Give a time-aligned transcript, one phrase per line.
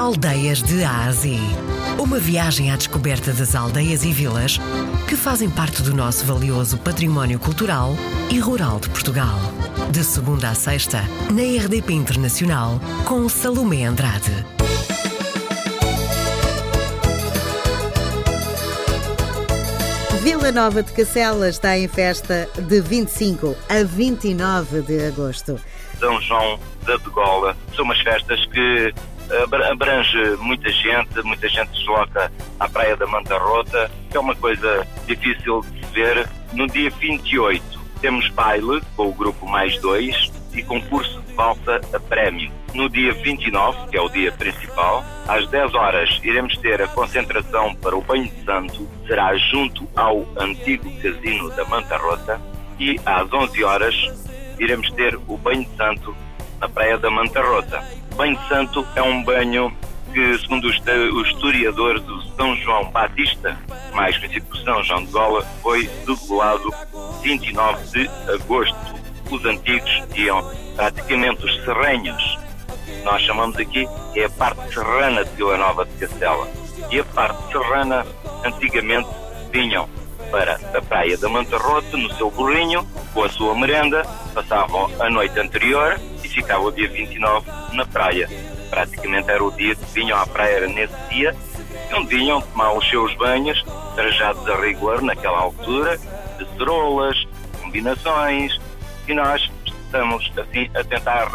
[0.00, 1.38] Aldeias de Ásia.
[1.98, 4.58] Uma viagem à descoberta das aldeias e vilas
[5.06, 7.90] que fazem parte do nosso valioso património cultural
[8.30, 9.38] e rural de Portugal.
[9.90, 14.32] De segunda a sexta, na RDP Internacional, com Salomé Andrade.
[20.22, 25.60] Vila Nova de Cacela está em festa de 25 a 29 de agosto.
[25.98, 27.54] São João da Degola.
[27.76, 28.94] São umas festas que
[29.70, 34.86] abrange muita gente, muita gente desloca à Praia da Manta Rota, que é uma coisa
[35.06, 36.28] difícil de ver.
[36.52, 42.00] No dia 28 temos baile com o grupo Mais Dois e concurso de valsa a
[42.00, 42.50] prémio.
[42.74, 47.74] No dia 29, que é o dia principal, às 10 horas iremos ter a concentração
[47.74, 52.40] para o banho de santo, será junto ao antigo casino da Manta Rota
[52.78, 53.94] e às 11 horas
[54.58, 56.14] iremos ter o banho de santo
[56.60, 57.82] na praia da Manta Rota.
[58.20, 59.74] Banho Santo é um banho
[60.12, 63.58] que, segundo o historiador do São João Batista,
[63.94, 66.70] mais conhecido por São João de Gola, foi degolado
[67.22, 68.76] 29 de agosto.
[69.30, 70.44] Os antigos iam
[70.76, 72.38] praticamente os serrenhos.
[73.04, 76.46] Nós chamamos aqui é a parte serrana de Vila Nova de Castela.
[76.90, 78.04] E a parte serrana,
[78.44, 79.08] antigamente,
[79.50, 79.88] vinham
[80.30, 84.02] para a praia da Manta Rota, no seu burrinho, com a sua merenda,
[84.34, 85.98] passavam a noite anterior
[86.34, 88.28] ficava o dia 29 na praia.
[88.68, 91.34] Praticamente era o dia que vinham à praia, era nesse dia,
[91.94, 93.62] onde vinham tomar os seus banhos,
[93.94, 95.98] trajados a rigor naquela altura,
[96.38, 97.26] de cerolas,
[97.60, 98.58] combinações,
[99.08, 101.30] e nós estamos assim a tentar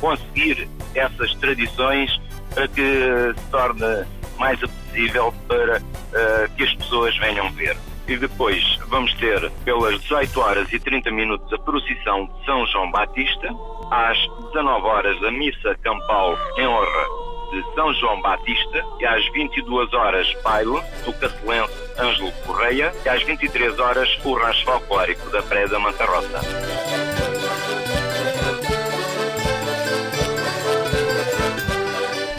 [0.00, 2.20] conseguir essas tradições
[2.52, 4.04] para que se torne
[4.38, 10.40] mais apetecível para uh, que as pessoas venham ver e depois vamos ter pelas 18
[10.40, 13.48] horas e 30 minutos a procissão de São João Batista,
[13.90, 14.18] às
[14.52, 20.26] 19 horas a missa campal em honra de São João Batista e às 22 horas
[20.42, 25.78] baile do castelense Ângelo Correia e às 23 horas o rancho folclórico da Praia da
[25.78, 26.40] Mantarroça.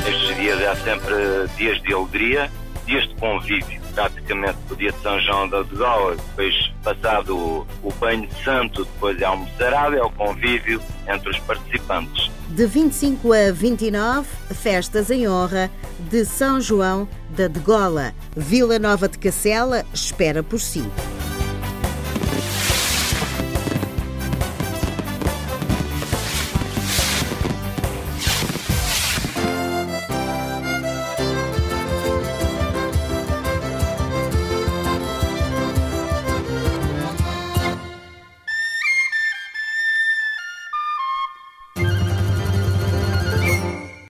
[0.08, 1.16] Estes dias é sempre
[1.56, 2.52] dias de alegria,
[2.86, 3.83] dias de convívio
[4.24, 9.22] praticamente o dia de São João da Degola, depois passado o, o banho santo, depois
[9.22, 12.32] é almoçarada, é o convívio entre os participantes.
[12.50, 15.70] De 25 a 29, festas em honra
[16.10, 18.14] de São João da Degola.
[18.36, 20.84] Vila Nova de Cacela espera por si.